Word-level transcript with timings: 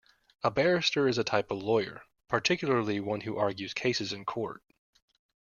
A 0.43 0.49
barrister 0.49 1.07
is 1.07 1.19
a 1.19 1.23
type 1.23 1.51
of 1.51 1.61
lawyer, 1.61 2.01
particularly 2.27 2.99
one 2.99 3.21
who 3.21 3.37
argues 3.37 3.75
cases 3.75 4.11
in 4.13 4.25
court 4.25 4.63